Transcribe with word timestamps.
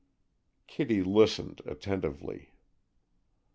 Kitty 0.65 1.03
listened 1.03 1.61
attentively. 1.63 2.49